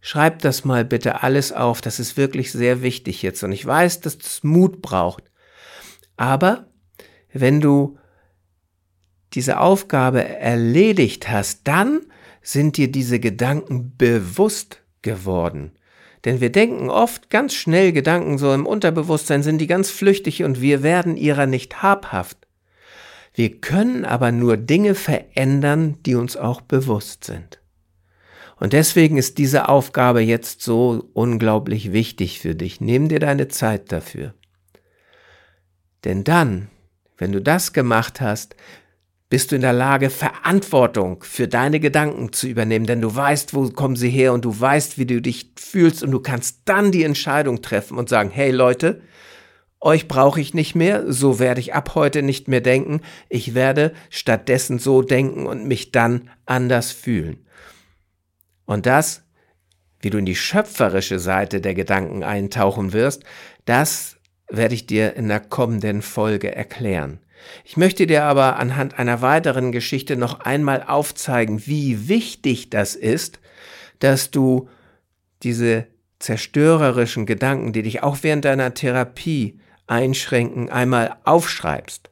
Schreib 0.00 0.38
das 0.38 0.64
mal 0.64 0.82
bitte 0.82 1.22
alles 1.22 1.52
auf. 1.52 1.82
Das 1.82 2.00
ist 2.00 2.16
wirklich 2.16 2.52
sehr 2.52 2.80
wichtig 2.80 3.20
jetzt. 3.20 3.42
Und 3.42 3.52
ich 3.52 3.66
weiß, 3.66 4.00
dass 4.00 4.16
es 4.16 4.42
Mut 4.42 4.80
braucht. 4.80 5.24
Aber 6.16 6.68
wenn 7.34 7.60
du 7.60 7.98
diese 9.34 9.60
Aufgabe 9.60 10.24
erledigt 10.24 11.28
hast, 11.28 11.68
dann 11.68 12.00
sind 12.40 12.78
dir 12.78 12.90
diese 12.90 13.20
Gedanken 13.20 13.94
bewusst 13.98 14.80
geworden. 15.02 15.72
Denn 16.24 16.40
wir 16.40 16.52
denken 16.52 16.90
oft 16.90 17.30
ganz 17.30 17.54
schnell 17.54 17.92
Gedanken, 17.92 18.36
so 18.36 18.52
im 18.52 18.66
Unterbewusstsein 18.66 19.42
sind 19.42 19.58
die 19.58 19.66
ganz 19.66 19.90
flüchtig 19.90 20.44
und 20.44 20.60
wir 20.60 20.82
werden 20.82 21.16
ihrer 21.16 21.46
nicht 21.46 21.82
habhaft. 21.82 22.36
Wir 23.32 23.60
können 23.60 24.04
aber 24.04 24.32
nur 24.32 24.56
Dinge 24.56 24.94
verändern, 24.94 25.96
die 26.04 26.14
uns 26.14 26.36
auch 26.36 26.60
bewusst 26.60 27.24
sind. 27.24 27.60
Und 28.56 28.74
deswegen 28.74 29.16
ist 29.16 29.38
diese 29.38 29.68
Aufgabe 29.70 30.20
jetzt 30.20 30.60
so 30.60 31.08
unglaublich 31.14 31.92
wichtig 31.92 32.40
für 32.40 32.54
dich. 32.54 32.80
Nimm 32.80 33.08
dir 33.08 33.18
deine 33.18 33.48
Zeit 33.48 33.90
dafür. 33.90 34.34
Denn 36.04 36.24
dann, 36.24 36.68
wenn 37.16 37.32
du 37.32 37.40
das 37.40 37.72
gemacht 37.72 38.20
hast, 38.20 38.56
bist 39.30 39.52
du 39.52 39.56
in 39.56 39.62
der 39.62 39.72
Lage, 39.72 40.10
Verantwortung 40.10 41.22
für 41.22 41.46
deine 41.46 41.78
Gedanken 41.78 42.32
zu 42.32 42.48
übernehmen, 42.48 42.86
denn 42.86 43.00
du 43.00 43.14
weißt, 43.14 43.54
wo 43.54 43.70
kommen 43.70 43.94
sie 43.94 44.10
her 44.10 44.32
und 44.32 44.44
du 44.44 44.60
weißt, 44.60 44.98
wie 44.98 45.06
du 45.06 45.22
dich 45.22 45.52
fühlst 45.56 46.02
und 46.02 46.10
du 46.10 46.18
kannst 46.18 46.62
dann 46.64 46.90
die 46.90 47.04
Entscheidung 47.04 47.62
treffen 47.62 47.96
und 47.96 48.08
sagen, 48.08 48.30
hey 48.30 48.50
Leute, 48.50 49.00
euch 49.80 50.08
brauche 50.08 50.40
ich 50.40 50.52
nicht 50.52 50.74
mehr, 50.74 51.10
so 51.10 51.38
werde 51.38 51.60
ich 51.60 51.74
ab 51.74 51.94
heute 51.94 52.22
nicht 52.22 52.48
mehr 52.48 52.60
denken, 52.60 53.00
ich 53.28 53.54
werde 53.54 53.94
stattdessen 54.10 54.80
so 54.80 55.00
denken 55.00 55.46
und 55.46 55.64
mich 55.64 55.92
dann 55.92 56.28
anders 56.44 56.90
fühlen. 56.90 57.46
Und 58.66 58.84
das, 58.84 59.22
wie 60.00 60.10
du 60.10 60.18
in 60.18 60.26
die 60.26 60.36
schöpferische 60.36 61.20
Seite 61.20 61.60
der 61.60 61.74
Gedanken 61.74 62.24
eintauchen 62.24 62.92
wirst, 62.92 63.22
das 63.64 64.16
werde 64.48 64.74
ich 64.74 64.86
dir 64.86 65.14
in 65.14 65.28
der 65.28 65.40
kommenden 65.40 66.02
Folge 66.02 66.54
erklären. 66.54 67.20
Ich 67.64 67.76
möchte 67.76 68.06
dir 68.06 68.24
aber 68.24 68.56
anhand 68.56 68.98
einer 68.98 69.22
weiteren 69.22 69.72
Geschichte 69.72 70.16
noch 70.16 70.40
einmal 70.40 70.82
aufzeigen, 70.82 71.66
wie 71.66 72.08
wichtig 72.08 72.70
das 72.70 72.94
ist, 72.94 73.40
dass 73.98 74.30
du 74.30 74.68
diese 75.42 75.86
zerstörerischen 76.18 77.26
Gedanken, 77.26 77.72
die 77.72 77.82
dich 77.82 78.02
auch 78.02 78.18
während 78.22 78.44
deiner 78.44 78.74
Therapie 78.74 79.58
einschränken, 79.86 80.70
einmal 80.70 81.16
aufschreibst. 81.24 82.10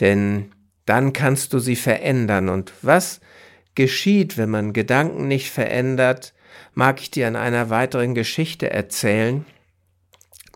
Denn 0.00 0.52
dann 0.84 1.12
kannst 1.12 1.52
du 1.52 1.58
sie 1.58 1.76
verändern. 1.76 2.48
Und 2.48 2.72
was 2.82 3.20
geschieht, 3.74 4.38
wenn 4.38 4.50
man 4.50 4.72
Gedanken 4.72 5.28
nicht 5.28 5.50
verändert, 5.50 6.32
mag 6.74 7.00
ich 7.00 7.10
dir 7.10 7.26
an 7.28 7.36
einer 7.36 7.70
weiteren 7.70 8.14
Geschichte 8.14 8.70
erzählen. 8.70 9.44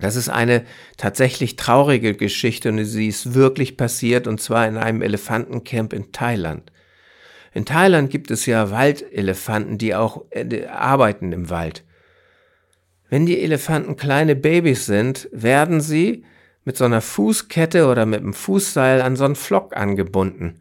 Das 0.00 0.16
ist 0.16 0.28
eine 0.28 0.64
tatsächlich 0.97 1.57
traurige 1.57 2.14
Geschichte 2.14 2.71
und 2.71 2.85
sie 2.85 3.09
ist 3.09 3.35
wirklich 3.35 3.76
passiert 3.76 4.26
und 4.26 4.40
zwar 4.40 4.66
in 4.66 4.76
einem 4.76 5.02
Elefantencamp 5.02 5.92
in 5.92 6.11
Thailand. 6.12 6.73
In 7.52 7.64
Thailand 7.64 8.11
gibt 8.11 8.30
es 8.30 8.47
ja 8.47 8.71
Waldelefanten, 8.71 9.76
die 9.76 9.95
auch 9.95 10.25
äh, 10.30 10.66
arbeiten 10.66 11.33
im 11.33 11.50
Wald. 11.50 11.85
Wenn 13.09 13.26
die 13.26 13.40
Elefanten 13.40 13.97
kleine 13.97 14.37
Babys 14.37 14.87
sind, 14.87 15.28
werden 15.33 15.80
sie 15.80 16.25
mit 16.64 16.76
so 16.76 16.85
einer 16.85 17.00
Fußkette 17.00 17.88
oder 17.88 18.07
mit 18.07 18.21
einem 18.21 18.35
Fußseil 18.35 19.02
an 19.02 19.16
so 19.16 19.25
einen 19.25 19.35
Flock 19.35 19.76
angebunden. 19.76 20.61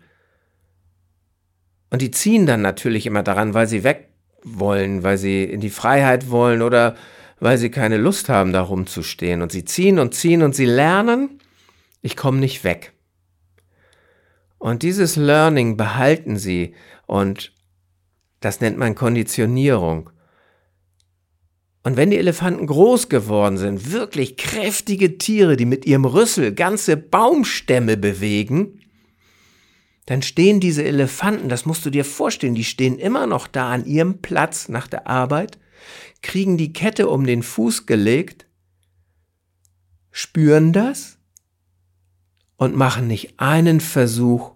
Und 1.91 2.01
die 2.01 2.12
ziehen 2.12 2.46
dann 2.46 2.62
natürlich 2.62 3.05
immer 3.05 3.24
daran, 3.24 3.53
weil 3.53 3.67
sie 3.67 3.84
weg 3.84 4.10
wollen, 4.43 5.03
weil 5.03 5.17
sie 5.17 5.43
in 5.43 5.60
die 5.60 5.69
Freiheit 5.69 6.29
wollen 6.29 6.62
oder 6.62 6.96
weil 7.39 7.58
sie 7.58 7.69
keine 7.69 7.98
Lust 7.98 8.29
haben, 8.29 8.53
da 8.53 8.62
rumzustehen. 8.62 9.41
Und 9.41 9.51
sie 9.51 9.65
ziehen 9.65 10.00
und 10.00 10.13
ziehen 10.13 10.43
und 10.43 10.55
sie 10.55 10.65
lernen, 10.65 11.39
ich 12.01 12.15
komme 12.15 12.39
nicht 12.39 12.63
weg. 12.63 12.93
Und 14.58 14.84
dieses 14.84 15.15
Learning 15.15 15.77
behalten 15.77 16.38
sie 16.38 16.74
und 17.08 17.53
das 18.41 18.62
nennt 18.62 18.77
man 18.77 18.96
Konditionierung. 18.96 20.10
Und 21.84 21.96
wenn 21.96 22.12
die 22.12 22.17
Elefanten 22.17 22.67
groß 22.67 23.08
geworden 23.08 23.58
sind, 23.58 23.91
wirklich 23.91 24.36
kräftige 24.36 25.17
Tiere, 25.17 25.55
die 25.55 25.65
mit 25.65 25.86
ihrem 25.86 26.05
Rüssel 26.05 26.53
ganze 26.53 26.98
Baumstämme 26.98 27.96
bewegen, 27.96 28.81
dann 30.05 30.22
stehen 30.22 30.60
diese 30.60 30.84
Elefanten, 30.84 31.50
das 31.50 31.65
musst 31.65 31.86
du 31.86 31.89
dir 31.89 32.03
vorstellen, 32.03 32.55
die 32.55 32.63
stehen 32.65 33.00
immer 33.00 33.27
noch 33.27 33.48
da 33.48 33.69
an 33.72 33.86
ihrem 33.86 34.22
Platz 34.22 34.67
nach 34.67 34.88
der 34.88 35.08
Arbeit 35.08 35.58
kriegen 36.21 36.57
die 36.57 36.74
Kette 36.74 37.09
um 37.09 37.25
den 37.25 37.43
Fuß 37.43 37.86
gelegt, 37.86 38.45
spüren 40.12 40.74
das 40.74 41.17
und 42.57 42.75
machen 42.75 43.07
nicht 43.07 43.39
einen 43.39 43.79
Versuch, 43.79 44.51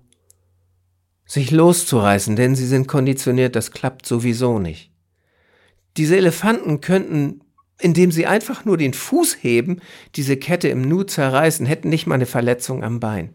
sich 1.26 1.52
loszureißen, 1.52 2.36
denn 2.36 2.56
sie 2.56 2.68
sind 2.68 2.88
konditioniert, 2.88 3.56
das 3.56 3.72
klappt 3.72 4.06
sowieso 4.06 4.60
nicht. 4.60 4.92
Diese 5.98 6.18
Elefanten 6.18 6.82
könnten, 6.82 7.42
indem 7.80 8.12
sie 8.12 8.26
einfach 8.26 8.66
nur 8.66 8.78
den 8.78 8.94
Fuß 8.94 9.38
heben, 9.42 9.80
diese 10.16 10.38
Kette 10.38 10.68
im 10.68 10.82
Nu 10.82 11.04
zerreißen, 11.04 11.66
hätten 11.66 11.90
nicht 11.90 12.08
mal 12.08 12.16
eine 12.16 12.26
Verletzung 12.26 12.84
am 12.84 13.00
Bein. 13.00 13.34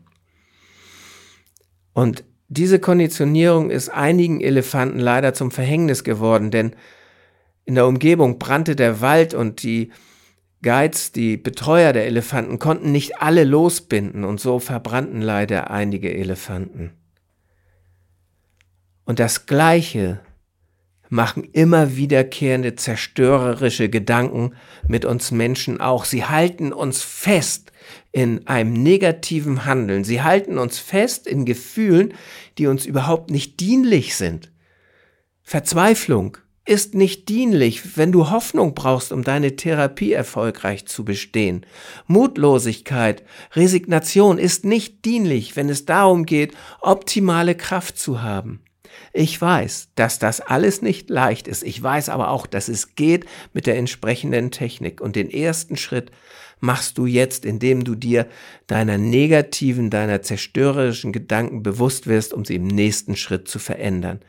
Und 1.92 2.24
diese 2.48 2.78
Konditionierung 2.78 3.70
ist 3.70 3.88
einigen 3.88 4.40
Elefanten 4.40 4.98
leider 4.98 5.34
zum 5.34 5.50
Verhängnis 5.50 6.04
geworden, 6.04 6.50
denn 6.50 6.74
in 7.68 7.74
der 7.74 7.86
Umgebung 7.86 8.38
brannte 8.38 8.74
der 8.76 9.02
Wald 9.02 9.34
und 9.34 9.62
die 9.62 9.92
Guides, 10.62 11.12
die 11.12 11.36
Betreuer 11.36 11.92
der 11.92 12.06
Elefanten, 12.06 12.58
konnten 12.58 12.92
nicht 12.92 13.20
alle 13.20 13.44
losbinden 13.44 14.24
und 14.24 14.40
so 14.40 14.58
verbrannten 14.58 15.20
leider 15.20 15.70
einige 15.70 16.10
Elefanten. 16.14 16.92
Und 19.04 19.18
das 19.18 19.44
Gleiche 19.44 20.20
machen 21.10 21.44
immer 21.44 21.94
wiederkehrende 21.94 22.74
zerstörerische 22.74 23.90
Gedanken 23.90 24.54
mit 24.86 25.04
uns 25.04 25.30
Menschen 25.30 25.78
auch. 25.78 26.06
Sie 26.06 26.24
halten 26.24 26.72
uns 26.72 27.02
fest 27.02 27.70
in 28.12 28.46
einem 28.46 28.72
negativen 28.72 29.66
Handeln. 29.66 30.04
Sie 30.04 30.22
halten 30.22 30.56
uns 30.56 30.78
fest 30.78 31.26
in 31.26 31.44
Gefühlen, 31.44 32.14
die 32.56 32.66
uns 32.66 32.86
überhaupt 32.86 33.30
nicht 33.30 33.60
dienlich 33.60 34.16
sind. 34.16 34.50
Verzweiflung 35.42 36.38
ist 36.68 36.94
nicht 36.94 37.28
dienlich, 37.28 37.96
wenn 37.96 38.12
du 38.12 38.30
Hoffnung 38.30 38.74
brauchst, 38.74 39.10
um 39.10 39.24
deine 39.24 39.56
Therapie 39.56 40.12
erfolgreich 40.12 40.86
zu 40.86 41.04
bestehen. 41.04 41.64
Mutlosigkeit, 42.06 43.22
Resignation 43.54 44.38
ist 44.38 44.64
nicht 44.64 45.04
dienlich, 45.04 45.56
wenn 45.56 45.70
es 45.70 45.86
darum 45.86 46.26
geht, 46.26 46.54
optimale 46.80 47.54
Kraft 47.54 47.98
zu 47.98 48.22
haben. 48.22 48.60
Ich 49.12 49.40
weiß, 49.40 49.88
dass 49.94 50.18
das 50.18 50.40
alles 50.40 50.82
nicht 50.82 51.08
leicht 51.08 51.48
ist. 51.48 51.62
Ich 51.62 51.82
weiß 51.82 52.10
aber 52.10 52.30
auch, 52.30 52.46
dass 52.46 52.68
es 52.68 52.94
geht 52.94 53.24
mit 53.52 53.66
der 53.66 53.78
entsprechenden 53.78 54.50
Technik. 54.50 55.00
Und 55.00 55.16
den 55.16 55.30
ersten 55.30 55.76
Schritt 55.76 56.10
machst 56.60 56.98
du 56.98 57.06
jetzt, 57.06 57.44
indem 57.44 57.84
du 57.84 57.94
dir 57.94 58.26
deiner 58.66 58.98
negativen, 58.98 59.90
deiner 59.90 60.22
zerstörerischen 60.22 61.12
Gedanken 61.12 61.62
bewusst 61.62 62.06
wirst, 62.06 62.34
um 62.34 62.44
sie 62.44 62.56
im 62.56 62.66
nächsten 62.66 63.16
Schritt 63.16 63.48
zu 63.48 63.58
verändern. 63.58 64.20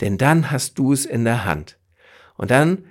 Denn 0.00 0.18
dann 0.18 0.50
hast 0.50 0.78
du 0.78 0.92
es 0.92 1.04
in 1.04 1.24
der 1.24 1.44
Hand. 1.44 1.78
Und 2.36 2.50
dann 2.50 2.86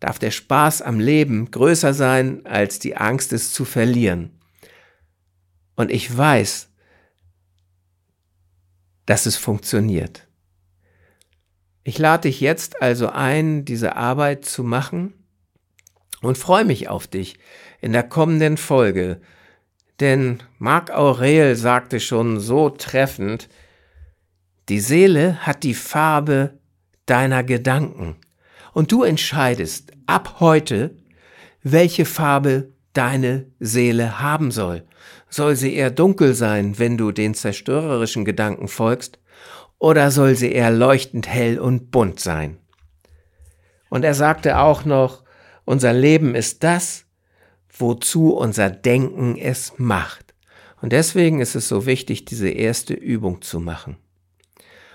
darf 0.00 0.18
der 0.18 0.30
Spaß 0.30 0.82
am 0.82 1.00
Leben 1.00 1.50
größer 1.50 1.94
sein 1.94 2.44
als 2.46 2.78
die 2.78 2.96
Angst, 2.96 3.32
es 3.32 3.52
zu 3.52 3.64
verlieren. 3.64 4.38
Und 5.76 5.90
ich 5.90 6.16
weiß, 6.16 6.68
dass 9.06 9.26
es 9.26 9.36
funktioniert. 9.36 10.26
Ich 11.82 11.98
lade 11.98 12.28
dich 12.28 12.40
jetzt 12.40 12.80
also 12.80 13.08
ein, 13.08 13.64
diese 13.64 13.96
Arbeit 13.96 14.44
zu 14.44 14.64
machen 14.64 15.12
und 16.22 16.38
freue 16.38 16.64
mich 16.64 16.88
auf 16.88 17.06
dich 17.06 17.38
in 17.80 17.92
der 17.92 18.04
kommenden 18.04 18.56
Folge. 18.56 19.20
Denn 20.00 20.42
Marc 20.58 20.90
Aurel 20.90 21.56
sagte 21.56 22.00
schon 22.00 22.40
so 22.40 22.70
treffend, 22.70 23.48
die 24.70 24.80
Seele 24.80 25.46
hat 25.46 25.62
die 25.62 25.74
Farbe 25.74 26.58
deiner 27.04 27.44
Gedanken. 27.44 28.16
Und 28.74 28.92
du 28.92 29.04
entscheidest 29.04 29.92
ab 30.06 30.36
heute, 30.40 30.96
welche 31.62 32.04
Farbe 32.04 32.72
deine 32.92 33.46
Seele 33.58 34.20
haben 34.20 34.50
soll. 34.50 34.84
Soll 35.30 35.56
sie 35.56 35.74
eher 35.74 35.90
dunkel 35.90 36.34
sein, 36.34 36.78
wenn 36.78 36.98
du 36.98 37.10
den 37.10 37.34
zerstörerischen 37.34 38.24
Gedanken 38.24 38.68
folgst, 38.68 39.18
oder 39.78 40.10
soll 40.10 40.34
sie 40.34 40.52
eher 40.52 40.70
leuchtend 40.70 41.28
hell 41.28 41.58
und 41.58 41.90
bunt 41.90 42.20
sein? 42.20 42.58
Und 43.90 44.04
er 44.04 44.14
sagte 44.14 44.58
auch 44.58 44.84
noch, 44.84 45.22
unser 45.64 45.92
Leben 45.92 46.34
ist 46.34 46.62
das, 46.64 47.04
wozu 47.76 48.34
unser 48.34 48.70
Denken 48.70 49.36
es 49.36 49.72
macht. 49.76 50.34
Und 50.80 50.92
deswegen 50.92 51.40
ist 51.40 51.54
es 51.54 51.68
so 51.68 51.86
wichtig, 51.86 52.24
diese 52.24 52.48
erste 52.48 52.94
Übung 52.94 53.42
zu 53.42 53.60
machen. 53.60 53.96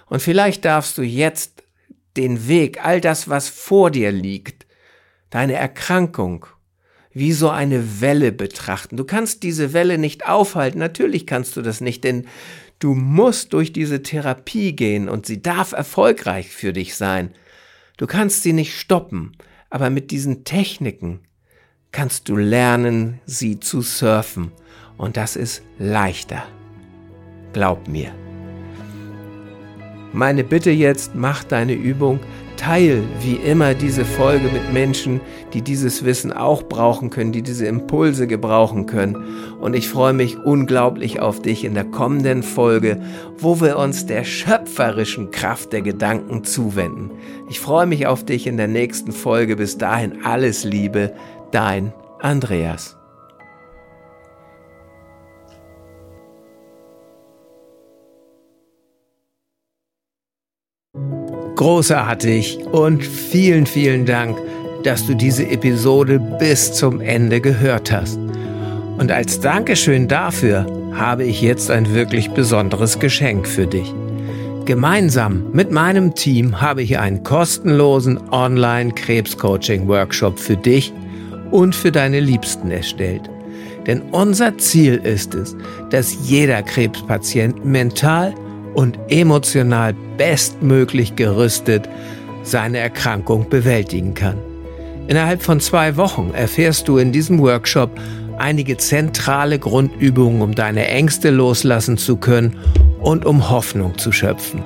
Und 0.06 0.22
vielleicht 0.22 0.66
darfst 0.66 0.98
du 0.98 1.02
jetzt 1.02 1.59
den 2.20 2.48
Weg, 2.48 2.86
all 2.86 3.02
das, 3.02 3.30
was 3.30 3.48
vor 3.50 3.90
dir 3.90 4.12
liegt, 4.12 4.68
deine 5.30 5.54
Erkrankung, 5.54 6.46
wie 7.14 7.32
so 7.32 7.50
eine 7.50 8.02
Welle 8.02 8.32
betrachten. 8.32 8.98
Du 8.98 9.06
kannst 9.06 9.42
diese 9.44 9.74
Welle 9.74 9.98
nicht 9.98 10.28
aufhalten, 10.28 10.80
natürlich 10.80 11.26
kannst 11.26 11.56
du 11.56 11.62
das 11.62 11.82
nicht, 11.82 12.04
denn 12.04 12.28
du 12.80 12.94
musst 12.94 13.54
durch 13.54 13.74
diese 13.74 14.04
Therapie 14.04 14.76
gehen 14.76 15.10
und 15.10 15.26
sie 15.26 15.42
darf 15.42 15.72
erfolgreich 15.72 16.50
für 16.50 16.74
dich 16.74 16.96
sein. 16.96 17.32
Du 17.98 18.06
kannst 18.06 18.44
sie 18.44 18.54
nicht 18.54 18.78
stoppen, 18.78 19.32
aber 19.70 19.90
mit 19.90 20.12
diesen 20.12 20.44
Techniken 20.44 21.22
kannst 21.92 22.30
du 22.30 22.36
lernen, 22.36 23.20
sie 23.26 23.60
zu 23.60 23.82
surfen. 23.82 24.52
Und 24.98 25.16
das 25.18 25.36
ist 25.36 25.64
leichter. 25.78 26.44
Glaub 27.54 27.88
mir. 27.88 28.14
Meine 30.12 30.44
Bitte 30.44 30.72
jetzt, 30.72 31.14
mach 31.14 31.44
deine 31.44 31.74
Übung, 31.74 32.20
teil 32.58 33.04
wie 33.22 33.36
immer 33.36 33.74
diese 33.74 34.04
Folge 34.04 34.50
mit 34.52 34.74
Menschen, 34.74 35.22
die 35.54 35.62
dieses 35.62 36.04
Wissen 36.04 36.34
auch 36.34 36.64
brauchen 36.64 37.10
können, 37.10 37.32
die 37.32 37.42
diese 37.42 37.68
Impulse 37.68 38.28
gebrauchen 38.28 38.86
können. 38.86 39.16
Und 39.62 39.76
ich 39.76 39.88
freue 39.88 40.14
mich 40.14 40.38
unglaublich 40.38 41.22
auf 41.22 41.42
dich 41.42 41.64
in 41.64 41.74
der 41.74 41.86
kommenden 41.86 42.44
Folge, 42.44 43.02
wo 43.38 43.62
wir 43.62 43.78
uns 43.78 44.08
der 44.08 44.26
schöpferischen 44.26 45.32
Kraft 45.32 45.72
der 45.72 45.82
Gedanken 45.82 46.44
zuwenden. 46.44 47.12
Ich 47.50 47.60
freue 47.60 47.86
mich 47.86 48.08
auf 48.08 48.26
dich 48.26 48.46
in 48.46 48.58
der 48.58 48.68
nächsten 48.68 49.14
Folge. 49.14 49.56
Bis 49.56 49.78
dahin 49.78 50.26
alles 50.26 50.66
Liebe, 50.66 51.14
dein 51.52 51.94
Andreas. 52.20 52.99
Großartig 61.60 62.60
und 62.72 63.04
vielen, 63.04 63.66
vielen 63.66 64.06
Dank, 64.06 64.38
dass 64.86 65.06
du 65.06 65.14
diese 65.14 65.46
Episode 65.46 66.18
bis 66.40 66.72
zum 66.72 67.02
Ende 67.02 67.42
gehört 67.42 67.92
hast. 67.92 68.18
Und 68.98 69.12
als 69.12 69.42
Dankeschön 69.42 70.08
dafür 70.08 70.66
habe 70.94 71.26
ich 71.26 71.42
jetzt 71.42 71.70
ein 71.70 71.94
wirklich 71.94 72.32
besonderes 72.32 73.00
Geschenk 73.00 73.46
für 73.46 73.68
dich. 73.68 73.94
Gemeinsam 74.64 75.52
mit 75.52 75.70
meinem 75.70 76.16
Team 76.16 76.62
habe 76.62 76.82
ich 76.82 76.98
einen 76.98 77.24
kostenlosen 77.24 78.18
Online-Krebs-Coaching-Workshop 78.32 80.40
für 80.40 80.56
dich 80.56 80.94
und 81.52 81.76
für 81.76 81.92
deine 81.92 82.22
Liebsten 82.22 82.72
erstellt. 82.72 83.30
Denn 83.86 84.02
unser 84.14 84.58
Ziel 84.60 84.96
ist 84.96 85.36
es, 85.36 85.58
dass 85.90 86.30
jeder 86.30 86.64
Krebspatient 86.64 87.66
mental 87.66 88.34
und 88.74 89.00
emotional 89.10 89.94
bestmöglich 90.18 91.16
gerüstet 91.16 91.90
seine 92.44 92.80
Erkrankung 92.80 93.50
bewältigen 93.50 94.14
kann. 94.14 94.38
Innerhalb 95.08 95.42
von 95.42 95.60
zwei 95.60 95.98
Wochen 95.98 96.32
erfährst 96.34 96.88
du 96.88 96.98
in 96.98 97.12
diesem 97.12 97.40
Workshop 97.40 97.90
einige 98.38 98.78
zentrale 98.78 99.60
Grundübungen, 99.60 100.42
um 100.42 100.56
deine 100.56 100.88
Ängste 100.88 101.30
loslassen 101.30 101.98
zu 101.98 102.18
können 102.18 102.58
und 103.02 103.26
um 103.26 103.50
Hoffnung 103.50 103.98
zu 103.98 104.12
schöpfen. 104.12 104.64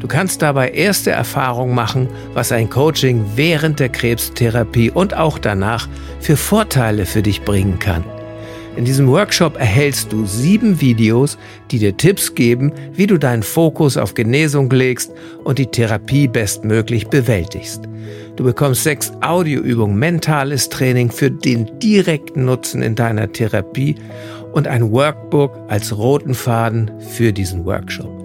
Du 0.00 0.08
kannst 0.08 0.42
dabei 0.42 0.70
erste 0.70 1.10
Erfahrungen 1.10 1.74
machen, 1.74 2.08
was 2.34 2.52
ein 2.52 2.68
Coaching 2.68 3.24
während 3.34 3.80
der 3.80 3.88
Krebstherapie 3.88 4.90
und 4.90 5.14
auch 5.14 5.38
danach 5.38 5.88
für 6.20 6.36
Vorteile 6.36 7.06
für 7.06 7.22
dich 7.22 7.42
bringen 7.42 7.78
kann. 7.78 8.04
In 8.76 8.84
diesem 8.84 9.08
Workshop 9.08 9.58
erhältst 9.58 10.12
du 10.12 10.26
sieben 10.26 10.82
Videos, 10.82 11.38
die 11.70 11.78
dir 11.78 11.96
Tipps 11.96 12.34
geben, 12.34 12.72
wie 12.92 13.06
du 13.06 13.16
deinen 13.16 13.42
Fokus 13.42 13.96
auf 13.96 14.12
Genesung 14.12 14.70
legst 14.70 15.12
und 15.44 15.58
die 15.58 15.66
Therapie 15.66 16.28
bestmöglich 16.28 17.08
bewältigst. 17.08 17.84
Du 18.36 18.44
bekommst 18.44 18.82
sechs 18.82 19.12
Audioübungen, 19.22 19.98
mentales 19.98 20.68
Training 20.68 21.10
für 21.10 21.30
den 21.30 21.78
direkten 21.78 22.44
Nutzen 22.44 22.82
in 22.82 22.94
deiner 22.94 23.32
Therapie 23.32 23.94
und 24.52 24.68
ein 24.68 24.92
Workbook 24.92 25.52
als 25.68 25.96
roten 25.96 26.34
Faden 26.34 26.90
für 27.00 27.32
diesen 27.32 27.64
Workshop. 27.64 28.15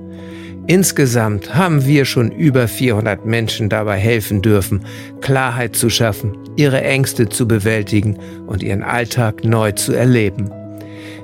Insgesamt 0.72 1.54
haben 1.54 1.86
wir 1.86 2.06
schon 2.06 2.32
über 2.32 2.66
400 2.66 3.26
Menschen 3.26 3.68
dabei 3.68 3.98
helfen 3.98 4.42
dürfen, 4.42 4.86
Klarheit 5.20 5.76
zu 5.76 5.90
schaffen, 5.90 6.38
ihre 6.56 6.82
Ängste 6.82 7.28
zu 7.28 7.46
bewältigen 7.46 8.18
und 8.48 8.64
ihren 8.64 8.82
Alltag 8.82 9.44
neu 9.44 9.74
zu 9.74 9.92
erleben. 9.92 10.50